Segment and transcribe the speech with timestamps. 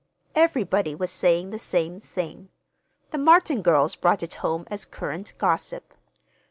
[0.33, 2.49] Everybody was saying the same thing.
[3.11, 5.93] The Martin girls brought it home as current gossip.